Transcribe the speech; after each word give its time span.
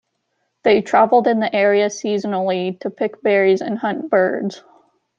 They 0.63 0.81
traveled 0.81 1.27
in 1.27 1.39
the 1.39 1.55
area 1.55 1.87
seasonally 1.89 2.79
to 2.79 2.89
pick 2.89 3.21
berries 3.21 3.61
and 3.61 3.77
hunt 3.77 4.09
birds. 4.09 4.63